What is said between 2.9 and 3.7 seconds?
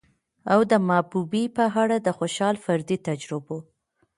تجربو